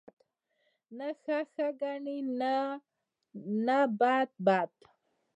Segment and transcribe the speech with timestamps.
[0.97, 2.19] نه ښه ښه گڼي
[2.55, 2.65] او
[3.65, 4.71] نه بد بد